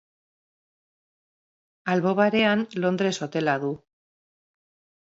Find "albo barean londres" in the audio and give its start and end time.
1.93-3.17